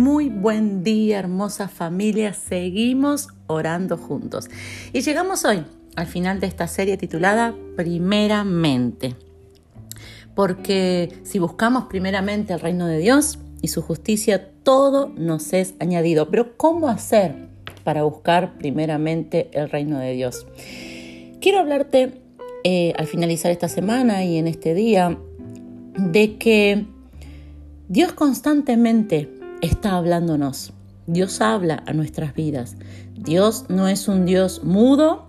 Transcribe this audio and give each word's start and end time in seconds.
muy 0.00 0.30
buen 0.30 0.82
día, 0.82 1.18
hermosa 1.18 1.68
familia. 1.68 2.32
Seguimos 2.32 3.28
orando 3.48 3.98
juntos. 3.98 4.48
Y 4.94 5.02
llegamos 5.02 5.44
hoy 5.44 5.62
al 5.94 6.06
final 6.06 6.40
de 6.40 6.46
esta 6.46 6.66
serie 6.68 6.96
titulada 6.96 7.54
Primeramente. 7.76 9.14
Porque 10.34 11.20
si 11.22 11.38
buscamos 11.38 11.84
primeramente 11.84 12.54
el 12.54 12.60
reino 12.60 12.86
de 12.86 12.96
Dios 12.96 13.40
y 13.60 13.68
su 13.68 13.82
justicia, 13.82 14.50
todo 14.62 15.12
nos 15.18 15.52
es 15.52 15.74
añadido. 15.80 16.30
Pero 16.30 16.56
¿cómo 16.56 16.88
hacer 16.88 17.34
para 17.84 18.02
buscar 18.02 18.56
primeramente 18.56 19.50
el 19.52 19.68
reino 19.68 19.98
de 19.98 20.14
Dios? 20.14 20.46
Quiero 21.42 21.58
hablarte 21.58 22.22
eh, 22.64 22.94
al 22.96 23.06
finalizar 23.06 23.52
esta 23.52 23.68
semana 23.68 24.24
y 24.24 24.38
en 24.38 24.46
este 24.46 24.72
día 24.72 25.18
de 25.94 26.38
que 26.38 26.86
Dios 27.88 28.14
constantemente 28.14 29.39
está 29.60 29.96
hablándonos. 29.96 30.72
Dios 31.06 31.40
habla 31.40 31.82
a 31.86 31.92
nuestras 31.92 32.34
vidas. 32.34 32.76
Dios 33.16 33.66
no 33.68 33.88
es 33.88 34.08
un 34.08 34.24
Dios 34.24 34.62
mudo, 34.64 35.28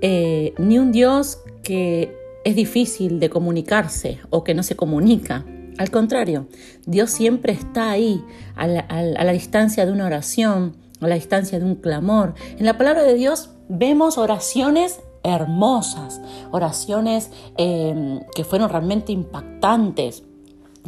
eh, 0.00 0.54
ni 0.58 0.78
un 0.78 0.92
Dios 0.92 1.38
que 1.62 2.14
es 2.44 2.56
difícil 2.56 3.20
de 3.20 3.30
comunicarse 3.30 4.20
o 4.30 4.44
que 4.44 4.54
no 4.54 4.62
se 4.62 4.76
comunica. 4.76 5.44
Al 5.78 5.90
contrario, 5.90 6.46
Dios 6.86 7.10
siempre 7.10 7.52
está 7.52 7.90
ahí, 7.90 8.22
a 8.54 8.66
la, 8.66 9.32
distancia 9.32 9.84
de 9.84 9.92
una 9.92 10.06
oración, 10.06 10.76
a 11.00 11.08
la 11.08 11.16
distancia 11.16 11.58
de 11.58 11.64
un 11.64 11.74
clamor. 11.74 12.34
En 12.58 12.64
la 12.64 12.78
palabra 12.78 13.02
de 13.02 13.14
Dios 13.14 13.50
vemos 13.68 14.18
oraciones 14.18 15.00
hermosas, 15.24 16.20
oraciones 16.52 17.30
eh, 17.56 18.20
que 18.36 18.44
fueron 18.44 18.68
realmente 18.68 19.10
impactantes 19.10 20.22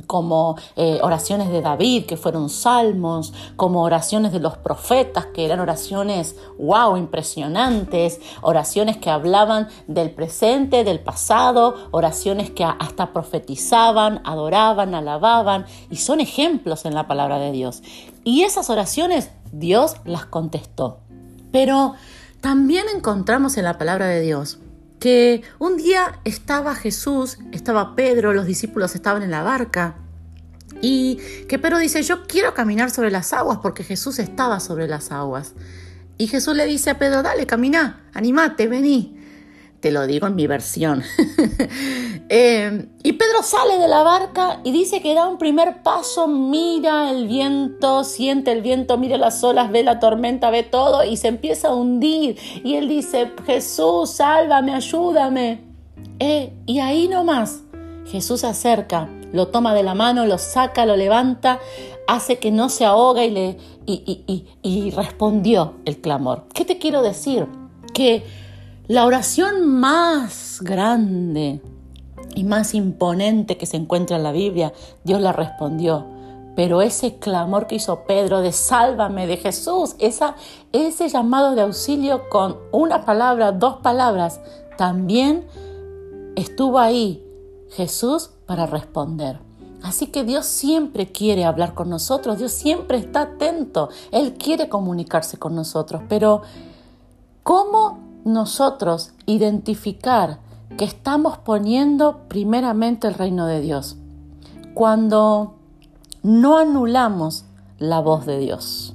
como 0.07 0.57
eh, 0.77 0.99
oraciones 1.03 1.51
de 1.51 1.63
David, 1.63 2.07
que 2.07 2.17
fueron 2.17 2.49
salmos, 2.49 3.33
como 3.57 3.83
oraciones 3.83 4.33
de 4.33 4.41
los 4.41 4.57
profetas, 4.57 5.27
que 5.27 5.45
eran 5.45 5.61
oraciones, 5.61 6.37
wow, 6.59 6.97
impresionantes, 6.97 8.21
oraciones 8.43 8.97
que 8.99 9.11
hablaban 9.11 9.69
del 9.87 10.11
presente, 10.11 10.85
del 10.85 11.01
pasado, 11.01 11.89
oraciones 11.91 12.51
que 12.51 12.65
hasta 12.65 13.13
profetizaban, 13.13 14.21
adoraban, 14.25 14.95
alababan, 14.95 15.67
y 15.91 15.97
son 15.97 16.21
ejemplos 16.21 16.85
en 16.85 16.95
la 16.95 17.07
palabra 17.07 17.39
de 17.39 17.53
Dios. 17.53 17.83
Y 18.25 18.43
esas 18.43 18.71
oraciones 18.71 19.31
Dios 19.53 19.97
las 20.05 20.27
contestó. 20.27 21.01
Pero 21.53 21.95
también 22.41 22.87
encontramos 22.95 23.57
en 23.57 23.65
la 23.65 23.79
palabra 23.79 24.07
de 24.07 24.21
Dios 24.21 24.59
que 25.07 25.43
un 25.61 25.77
día 25.77 26.19
estaba 26.25 26.75
Jesús, 26.75 27.39
estaba 27.53 27.95
Pedro, 27.95 28.33
los 28.33 28.45
discípulos 28.45 28.97
estaban 28.97 29.23
en 29.23 29.31
la 29.31 29.45
barca 29.45 29.95
y 30.83 31.21
que 31.49 31.61
Pedro 31.61 31.79
dice, 31.79 32.03
yo 32.03 32.27
quiero 32.27 32.55
caminar 32.55 32.91
sobre 32.91 33.13
las 33.13 33.33
aguas 33.33 33.61
porque 33.63 33.85
Jesús 33.85 34.19
estaba 34.19 34.59
sobre 34.59 34.89
las 34.89 35.13
aguas. 35.13 35.55
Y 36.19 36.27
Jesús 36.27 36.57
le 36.57 36.67
dice 36.67 36.91
a 36.91 36.99
Pedro, 36.99 37.23
dale, 37.23 37.47
camina, 37.47 38.05
animate, 38.15 38.67
vení. 38.67 39.16
Te 39.87 39.93
lo 39.93 40.05
digo 40.09 40.27
en 40.27 40.35
mi 40.35 40.49
versión. 40.49 41.05
Eh, 42.29 42.89
y 43.05 43.13
Pedro 43.13 43.45
sale 43.45 43.79
de 43.79 43.87
la 43.87 44.03
barca 44.03 44.59
y 44.65 44.73
dice 44.73 45.01
que 45.01 45.15
da 45.15 45.29
un 45.29 45.39
primer 45.39 45.85
paso, 45.85 46.27
mira 46.27 47.13
el 47.13 47.29
viento, 47.29 48.03
siente 48.03 48.51
el 48.51 48.63
viento, 48.63 48.99
mira 48.99 49.17
las 49.17 49.45
olas, 49.45 49.71
ve 49.71 49.85
la 49.85 50.01
tormenta, 50.01 50.51
ve 50.51 50.65
todo 50.65 51.05
y 51.05 51.17
se 51.17 51.29
empieza 51.29 51.69
a 51.69 51.75
hundir. 51.77 52.37
Y 52.65 52.75
él 52.75 52.89
dice, 52.89 53.31
Jesús, 53.47 54.11
sálvame, 54.11 54.75
ayúdame. 54.75 55.63
Eh, 56.19 56.53
y 56.67 56.81
ahí 56.81 57.07
nomás 57.07 57.63
Jesús 58.07 58.41
se 58.41 58.49
acerca, 58.49 59.09
lo 59.33 59.47
toma 59.47 59.73
de 59.73 59.85
la 59.85 59.95
mano, 59.95 60.27
lo 60.27 60.39
saca, 60.39 60.85
lo 60.85 60.97
levanta, 60.97 61.61
hace 62.09 62.41
que 62.41 62.51
no 62.51 62.71
se 62.71 62.85
ahoga 62.85 63.25
y, 63.25 63.31
le, 63.31 63.57
y 63.87 64.91
respondió 64.91 65.75
el 65.85 66.01
clamor. 66.01 66.47
¿Qué 66.53 66.65
te 66.65 66.79
quiero 66.79 67.03
decir? 67.03 67.47
Que 67.95 68.25
la 68.89 69.05
oración 69.05 69.67
más 69.67 70.61
grande 70.63 71.61
y 72.35 72.45
más 72.45 72.75
imponente 72.75 73.57
que 73.57 73.67
se 73.67 73.77
encuentra 73.77 74.17
en 74.17 74.23
la 74.23 74.33
Biblia, 74.33 74.73
Dios 75.03 75.21
la 75.21 75.33
respondió. 75.33 76.07
Pero 76.55 76.81
ese 76.81 77.17
clamor 77.17 77.67
que 77.67 77.75
hizo 77.75 78.05
Pedro 78.05 78.41
de 78.41 78.53
sálvame 78.53 79.27
de 79.27 79.39
Jesús, 79.39 79.97
esa, 79.99 80.37
ese 80.73 81.09
llamado 81.09 81.55
de 81.55 81.63
auxilio 81.63 82.29
con 82.29 82.57
una 82.73 83.05
palabra, 83.05 83.53
dos 83.53 83.77
palabras, 83.77 84.41
también 84.79 85.47
estuvo 86.37 86.79
ahí 86.79 87.23
Jesús 87.71 88.31
para 88.47 88.67
responder. 88.67 89.41
Así 89.83 90.07
que 90.07 90.25
Dios 90.25 90.47
siempre 90.47 91.11
quiere 91.11 91.45
hablar 91.45 91.75
con 91.75 91.91
nosotros, 91.91 92.39
Dios 92.39 92.53
siempre 92.53 92.99
está 92.99 93.23
atento, 93.23 93.89
Él 94.13 94.35
quiere 94.35 94.69
comunicarse 94.69 95.39
con 95.39 95.55
nosotros, 95.55 96.03
pero 96.09 96.43
¿cómo 97.43 98.06
nosotros 98.27 99.13
identificar 99.25 100.41
que 100.77 100.85
estamos 100.85 101.39
poniendo 101.39 102.23
primeramente 102.29 103.07
el 103.07 103.15
reino 103.15 103.47
de 103.47 103.61
Dios 103.61 103.97
cuando 104.75 105.55
no 106.25 106.59
anulamos 106.59 107.45
la 107.79 108.01
voz 108.01 108.27
de 108.27 108.39
Dios. 108.39 108.95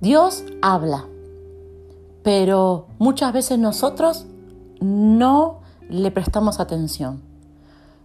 Dios 0.00 0.42
habla, 0.62 1.04
pero 2.22 2.86
muchas 2.98 3.32
veces 3.34 3.58
nosotros 3.58 4.24
no 4.80 5.60
le 5.90 6.10
prestamos 6.10 6.60
atención. 6.60 7.20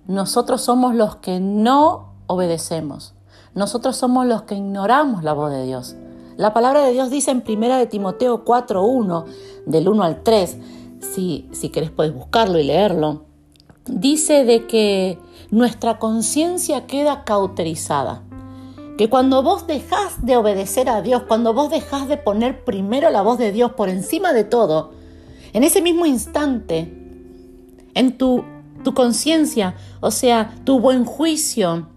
Nosotros 0.05 0.61
somos 0.61 0.93
los 0.93 1.15
que 1.15 1.39
no 1.39 2.09
obedecemos. 2.27 3.13
Nosotros 3.55 3.95
somos 3.95 4.25
los 4.25 4.43
que 4.43 4.55
ignoramos 4.55 5.23
la 5.23 5.31
voz 5.31 5.51
de 5.51 5.63
Dios. 5.63 5.95
La 6.37 6.53
palabra 6.53 6.83
de 6.83 6.93
Dios 6.93 7.09
dice 7.09 7.31
en 7.31 7.43
1 7.47 7.77
de 7.79 7.87
Timoteo 7.87 8.45
4.1, 8.45 9.25
del 9.65 9.89
1 9.89 10.03
al 10.03 10.21
3, 10.21 10.57
si, 10.99 11.49
si 11.51 11.69
querés 11.69 11.89
puedes 11.89 12.13
buscarlo 12.13 12.59
y 12.59 12.63
leerlo, 12.63 13.25
dice 13.87 14.45
de 14.45 14.67
que 14.67 15.17
nuestra 15.49 15.97
conciencia 15.97 16.85
queda 16.85 17.23
cauterizada. 17.23 18.21
Que 18.99 19.09
cuando 19.09 19.41
vos 19.41 19.65
dejás 19.65 20.23
de 20.23 20.37
obedecer 20.37 20.89
a 20.89 21.01
Dios, 21.01 21.23
cuando 21.27 21.55
vos 21.55 21.71
dejás 21.71 22.07
de 22.07 22.17
poner 22.17 22.63
primero 22.63 23.09
la 23.09 23.23
voz 23.23 23.39
de 23.39 23.51
Dios 23.51 23.71
por 23.71 23.89
encima 23.89 24.31
de 24.31 24.43
todo, 24.43 24.91
en 25.53 25.63
ese 25.63 25.81
mismo 25.81 26.05
instante, 26.05 26.93
en 27.95 28.15
tu, 28.15 28.43
tu 28.83 28.93
conciencia, 28.93 29.75
o 30.01 30.11
sea, 30.11 30.53
tu 30.65 30.79
buen 30.79 31.03
juicio, 31.03 31.87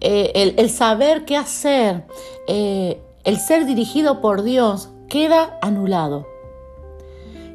eh, 0.00 0.54
el, 0.56 0.70
saber 0.70 1.24
qué 1.24 1.36
hacer, 1.36 2.04
eh, 2.46 3.00
el 3.24 3.38
ser 3.38 3.66
dirigido 3.66 4.20
por 4.20 4.42
Dios, 4.42 4.90
queda 5.08 5.58
anulado. 5.62 6.26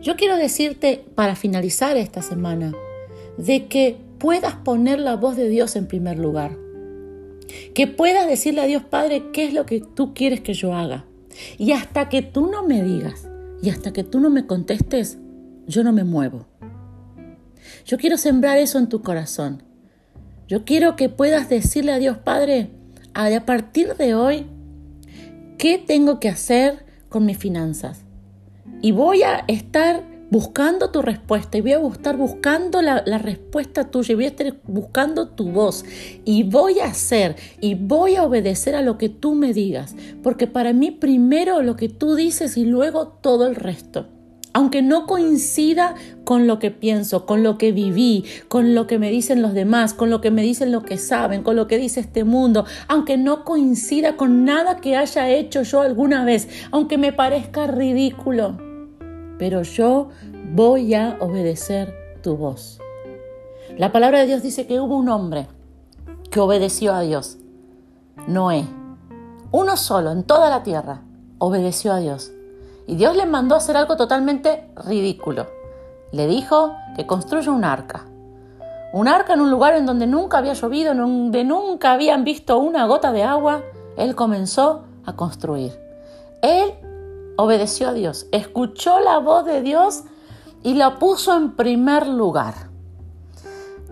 Yo 0.02 0.16
quiero 0.16 0.36
decirte, 0.36 1.06
para 1.16 1.36
finalizar 1.36 1.98
esta 1.98 2.22
semana, 2.22 2.74
de 3.38 3.68
que 3.68 3.98
puedas 4.20 4.56
poner 4.56 5.00
la 5.00 5.16
voz 5.16 5.36
de 5.36 5.50
Dios 5.50 5.76
en 5.76 5.88
primer 5.88 6.20
lugar. 6.20 6.58
Que 7.74 7.88
puedas 7.88 8.28
decirle 8.28 8.62
a 8.62 8.66
Dios 8.66 8.84
Padre 8.84 9.32
qué 9.32 9.46
es 9.46 9.54
lo 9.54 9.66
que 9.66 9.82
tú 9.82 10.14
quieres 10.14 10.42
que 10.42 10.54
yo 10.54 10.74
haga. 10.74 11.06
Y 11.58 11.72
hasta 11.72 12.10
que 12.10 12.22
tú 12.22 12.48
no 12.48 12.64
me 12.64 12.84
digas 12.84 13.28
y 13.62 13.70
hasta 13.70 13.94
que 13.94 14.04
tú 14.04 14.20
no 14.20 14.30
me 14.30 14.46
contestes, 14.46 15.18
yo 15.68 15.84
no 15.84 15.94
me 15.94 16.04
muevo. 16.04 16.46
Yo 17.86 17.98
quiero 17.98 18.18
sembrar 18.18 18.58
eso 18.58 18.78
en 18.78 18.90
tu 18.90 19.02
corazón. 19.02 19.64
Yo 20.54 20.66
quiero 20.66 20.96
que 20.96 21.10
puedas 21.10 21.50
decirle 21.50 21.94
a 21.94 21.98
Dios 21.98 22.20
Padre, 22.20 22.70
a 23.16 23.44
partir 23.44 23.96
de 23.96 24.14
hoy, 24.14 24.46
¿qué 25.58 25.80
tengo 25.80 26.20
que 26.20 26.30
hacer 26.30 26.86
con 27.10 27.26
mis 27.26 27.40
finanzas? 27.40 28.02
Y 28.80 28.92
voy 28.92 29.24
a 29.24 29.46
estar 29.48 30.04
buscando 30.30 30.92
tu 30.92 31.02
respuesta 31.02 31.58
y 31.58 31.62
voy 31.62 31.72
a 31.72 31.88
estar 31.88 32.18
buscando 32.18 32.84
la, 32.84 33.02
respuesta 33.18 33.90
tuya 33.90 34.12
y 34.12 34.16
voy 34.16 34.26
a 34.26 34.28
estar 34.28 34.56
buscando 34.68 35.30
tu 35.30 35.50
voz 35.50 35.86
y 36.24 36.44
voy 36.44 36.82
a 36.82 36.86
hacer 36.86 37.36
y 37.60 37.74
voy 37.74 38.16
a 38.16 38.22
obedecer 38.22 38.76
a 38.76 38.84
lo 38.84 39.00
que 39.00 39.10
tú 39.10 39.34
me 39.34 39.54
digas, 39.54 39.96
porque 40.22 40.46
para 40.46 40.72
mí 40.72 40.92
primero 40.92 41.64
lo 41.64 41.76
que 41.78 41.90
tú 41.90 42.14
dices 42.14 42.58
y 42.58 42.66
luego 42.66 43.08
todo 43.08 43.48
el 43.48 43.56
resto 43.56 44.06
aunque 44.54 44.82
no 44.82 45.06
coincida 45.08 45.96
con 46.24 46.48
lo 46.48 46.60
que 46.60 46.72
pienso, 46.72 47.26
con 47.26 47.44
lo 47.44 47.58
que 47.58 47.72
viví, 47.72 48.24
con 48.48 48.76
lo 48.76 48.88
que 48.88 49.00
me 49.00 49.10
dicen 49.10 49.42
los 49.42 49.54
demás, 49.54 49.94
con 49.94 50.10
lo 50.10 50.22
que 50.22 50.32
me 50.32 50.44
dicen 50.44 50.72
los 50.72 50.84
que 50.84 50.98
saben, 50.98 51.44
con 51.44 51.56
lo 51.56 51.68
que 51.68 51.78
dice 51.78 52.00
este 52.00 52.24
mundo, 52.24 52.66
aunque 52.88 53.18
no 53.18 53.44
coincida 53.44 54.16
con 54.16 54.46
nada 54.46 54.78
que 54.78 54.96
haya 54.96 55.30
hecho 55.30 55.64
yo 55.64 55.82
alguna 55.82 56.24
vez, 56.24 56.48
aunque 56.72 56.98
me 56.98 57.12
parezca 57.12 57.68
ridículo, 57.68 58.58
pero 59.38 59.64
yo 59.64 60.10
voy 60.54 60.94
a 60.94 61.18
obedecer 61.20 61.94
tu 62.22 62.38
voz. 62.38 62.80
La 63.78 63.92
palabra 63.92 64.20
de 64.20 64.28
Dios 64.28 64.44
dice 64.44 64.68
que 64.68 64.80
hubo 64.80 64.96
un 64.96 65.10
hombre 65.10 65.48
que 66.30 66.40
obedeció 66.40 66.94
a 66.94 67.02
Dios, 67.02 67.38
Noé, 68.28 68.66
uno 69.52 69.78
solo 69.78 70.12
en 70.12 70.24
toda 70.24 70.50
la 70.50 70.64
tierra, 70.64 71.02
obedeció 71.40 71.92
a 71.92 72.00
Dios. 72.00 72.32
Y 72.88 72.96
Dios 72.96 73.16
le 73.16 73.26
mandó 73.26 73.56
a 73.56 73.60
hacer 73.60 73.78
algo 73.78 73.96
totalmente 73.96 74.70
ridículo. 74.76 75.48
Le 76.12 76.28
dijo 76.28 76.76
que 76.96 77.08
construya 77.08 77.52
un 77.52 77.64
arca. 77.64 78.06
un 78.94 79.08
arca 79.08 79.34
en 79.34 79.42
un 79.42 79.50
lugar 79.50 79.74
en 79.74 79.88
donde 79.88 80.06
nunca 80.06 80.38
había 80.38 80.54
llovido, 80.54 80.92
en 80.92 81.00
donde 81.00 81.44
nunca 81.44 81.94
habían 81.94 82.24
visto 82.24 82.60
una 82.60 82.86
gota 82.86 83.12
de 83.12 83.24
agua, 83.24 83.64
él 83.98 84.14
comenzó 84.14 84.84
a 85.06 85.16
construir. 85.16 85.80
Él 86.44 86.74
obedeció 87.38 87.90
a 87.90 87.94
Dios, 87.94 88.28
escuchó 88.32 89.00
la 89.00 89.18
voz 89.18 89.46
de 89.46 89.62
Dios 89.62 90.04
y 90.62 90.76
la 90.76 91.00
puso 91.00 91.36
en 91.36 91.56
primer 91.56 92.08
lugar. 92.08 92.54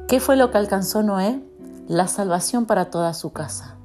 ¿Qué 0.08 0.20
fue 0.20 0.36
lo 0.36 0.52
que 0.52 0.60
alcanzó 0.60 1.02
Noé? 1.02 1.42
La 1.88 2.08
salvación 2.08 2.66
para 2.68 2.92
toda 2.92 3.14
su 3.14 3.32
casa. 3.32 3.78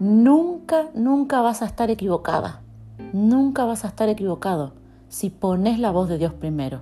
Nunca, 0.00 0.88
nunca 0.94 1.40
vas 1.40 1.62
a 1.62 1.66
estar 1.66 1.90
equivocada. 1.90 2.63
Nunca 3.12 3.64
vas 3.64 3.84
a 3.84 3.88
estar 3.88 4.08
equivocado 4.08 4.72
si 5.08 5.30
pones 5.30 5.78
la 5.78 5.90
voz 5.90 6.08
de 6.08 6.18
Dios 6.18 6.32
primero. 6.32 6.80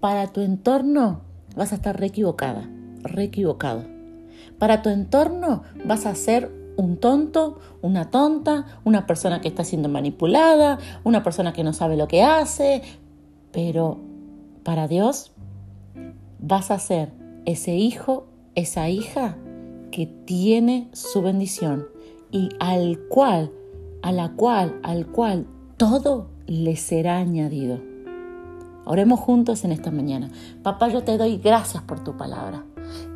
Para 0.00 0.28
tu 0.28 0.40
entorno 0.40 1.20
vas 1.56 1.72
a 1.72 1.76
estar 1.76 1.98
re 1.98 2.06
equivocada, 2.06 2.68
re 3.02 3.24
equivocado. 3.24 3.84
Para 4.58 4.82
tu 4.82 4.90
entorno 4.90 5.62
vas 5.84 6.06
a 6.06 6.14
ser 6.14 6.50
un 6.76 6.96
tonto, 6.96 7.58
una 7.82 8.10
tonta, 8.10 8.66
una 8.84 9.06
persona 9.06 9.40
que 9.40 9.48
está 9.48 9.64
siendo 9.64 9.88
manipulada, 9.88 10.78
una 11.04 11.22
persona 11.22 11.52
que 11.52 11.64
no 11.64 11.72
sabe 11.72 11.96
lo 11.96 12.08
que 12.08 12.22
hace, 12.22 12.82
pero 13.52 13.98
para 14.64 14.88
Dios 14.88 15.32
vas 16.40 16.70
a 16.70 16.78
ser 16.78 17.12
ese 17.44 17.74
hijo, 17.76 18.26
esa 18.54 18.88
hija 18.88 19.36
que 19.90 20.06
tiene 20.06 20.88
su 20.92 21.22
bendición 21.22 21.86
y 22.30 22.48
al 22.58 22.98
cual, 23.08 23.52
a 24.04 24.12
la 24.12 24.32
cual, 24.32 24.78
al 24.82 25.06
cual 25.06 25.46
todo 25.78 26.26
le 26.46 26.76
será 26.76 27.16
añadido. 27.16 27.80
Oremos 28.84 29.18
juntos 29.18 29.64
en 29.64 29.72
esta 29.72 29.90
mañana. 29.90 30.28
Papá, 30.62 30.88
yo 30.88 31.02
te 31.04 31.16
doy 31.16 31.38
gracias 31.38 31.82
por 31.82 32.04
tu 32.04 32.14
palabra. 32.14 32.66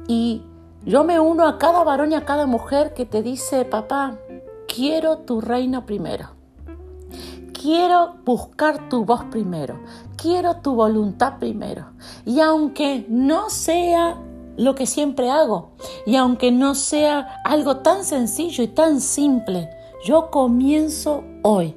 Y 0.09 0.41
yo 0.87 1.05
me 1.05 1.21
uno 1.21 1.47
a 1.47 1.59
cada 1.59 1.85
varón 1.85 2.13
y 2.13 2.15
a 2.15 2.25
cada 2.25 2.47
mujer 2.47 2.95
que 2.95 3.05
te 3.05 3.23
dice, 3.23 3.67
papá, 3.67 4.17
quiero 4.67 5.19
tu 5.19 5.43
reino 5.43 5.85
primero. 5.85 6.31
Quiero 7.53 8.15
buscar 8.25 8.89
tu 8.89 9.05
voz 9.05 9.25
primero. 9.25 9.79
Quiero 10.17 10.63
tu 10.63 10.75
voluntad 10.75 11.35
primero. 11.39 11.89
Y 12.25 12.41
aunque 12.41 13.05
no 13.11 13.51
sea 13.51 14.17
lo 14.57 14.75
que 14.75 14.87
siempre 14.87 15.31
hago, 15.31 15.73
y 16.07 16.17
aunque 16.17 16.51
no 16.51 16.75
sea 16.75 17.43
algo 17.45 17.77
tan 17.77 18.05
sencillo 18.05 18.65
y 18.65 18.69
tan 18.69 19.03
simple, 19.03 19.69
yo 20.05 20.31
comienzo 20.31 21.25
hoy 21.43 21.75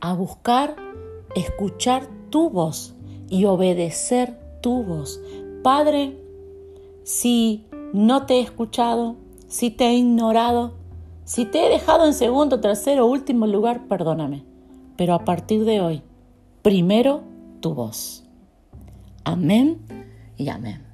a 0.00 0.14
buscar, 0.14 0.76
escuchar 1.34 2.08
tu 2.30 2.50
voz 2.50 2.94
y 3.28 3.44
obedecer 3.44 4.38
tu 4.60 4.82
voz. 4.82 5.20
Padre, 5.62 6.16
si 7.04 7.66
no 7.92 8.26
te 8.26 8.34
he 8.34 8.40
escuchado, 8.40 9.16
si 9.46 9.70
te 9.70 9.86
he 9.88 9.94
ignorado, 9.94 10.72
si 11.24 11.44
te 11.44 11.66
he 11.66 11.68
dejado 11.68 12.06
en 12.06 12.14
segundo, 12.14 12.60
tercero, 12.60 13.06
último 13.06 13.46
lugar, 13.46 13.86
perdóname. 13.86 14.44
Pero 14.96 15.14
a 15.14 15.24
partir 15.24 15.64
de 15.64 15.80
hoy, 15.80 16.02
primero 16.62 17.22
tu 17.60 17.74
voz. 17.74 18.24
Amén 19.24 19.78
y 20.36 20.48
amén. 20.48 20.89